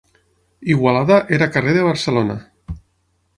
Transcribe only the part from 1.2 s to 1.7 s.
era